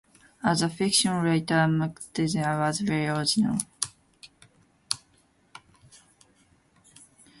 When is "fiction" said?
0.67-1.11